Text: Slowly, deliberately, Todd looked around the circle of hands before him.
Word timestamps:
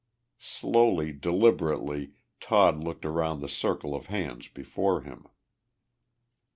Slowly, 0.39 1.11
deliberately, 1.11 2.13
Todd 2.39 2.83
looked 2.83 3.05
around 3.05 3.39
the 3.41 3.47
circle 3.47 3.93
of 3.93 4.07
hands 4.07 4.47
before 4.47 5.01
him. 5.01 5.27